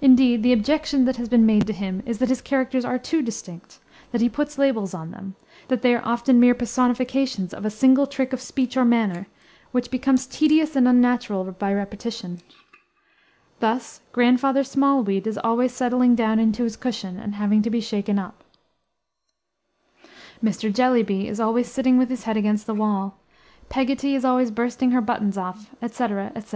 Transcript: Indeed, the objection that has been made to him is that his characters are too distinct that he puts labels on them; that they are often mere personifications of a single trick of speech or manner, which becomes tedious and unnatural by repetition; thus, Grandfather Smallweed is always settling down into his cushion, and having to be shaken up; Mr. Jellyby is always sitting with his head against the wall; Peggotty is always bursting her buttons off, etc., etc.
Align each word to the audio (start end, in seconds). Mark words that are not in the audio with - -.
Indeed, 0.00 0.44
the 0.44 0.52
objection 0.52 1.06
that 1.06 1.16
has 1.16 1.28
been 1.28 1.44
made 1.44 1.66
to 1.66 1.72
him 1.72 2.00
is 2.06 2.18
that 2.18 2.28
his 2.28 2.40
characters 2.40 2.84
are 2.84 3.00
too 3.00 3.20
distinct 3.20 3.80
that 4.12 4.20
he 4.20 4.28
puts 4.28 4.58
labels 4.58 4.94
on 4.94 5.10
them; 5.10 5.34
that 5.66 5.82
they 5.82 5.92
are 5.92 6.04
often 6.06 6.38
mere 6.38 6.54
personifications 6.54 7.52
of 7.52 7.64
a 7.64 7.68
single 7.68 8.06
trick 8.06 8.32
of 8.32 8.40
speech 8.40 8.76
or 8.76 8.84
manner, 8.84 9.26
which 9.72 9.90
becomes 9.90 10.24
tedious 10.28 10.76
and 10.76 10.86
unnatural 10.86 11.42
by 11.50 11.74
repetition; 11.74 12.38
thus, 13.58 14.02
Grandfather 14.12 14.62
Smallweed 14.62 15.26
is 15.26 15.36
always 15.36 15.74
settling 15.74 16.14
down 16.14 16.38
into 16.38 16.62
his 16.62 16.76
cushion, 16.76 17.18
and 17.18 17.34
having 17.34 17.60
to 17.62 17.68
be 17.68 17.80
shaken 17.80 18.20
up; 18.20 18.44
Mr. 20.40 20.72
Jellyby 20.72 21.26
is 21.26 21.40
always 21.40 21.66
sitting 21.68 21.98
with 21.98 22.08
his 22.08 22.22
head 22.22 22.36
against 22.36 22.68
the 22.68 22.72
wall; 22.74 23.18
Peggotty 23.68 24.14
is 24.14 24.24
always 24.24 24.52
bursting 24.52 24.92
her 24.92 25.00
buttons 25.00 25.36
off, 25.36 25.74
etc., 25.82 26.26
etc. 26.36 26.44